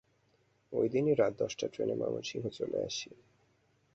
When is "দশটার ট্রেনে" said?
1.39-1.95